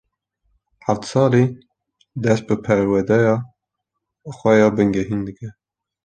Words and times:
Heft 0.85 1.03
salî 1.11 1.45
dest 2.23 2.43
bi 2.47 2.55
perwedeya 2.65 3.35
xwe 4.35 4.53
ya 4.61 4.69
bingehîn 4.77 5.21
dike. 5.27 5.49